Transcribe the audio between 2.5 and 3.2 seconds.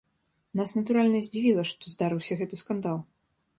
скандал.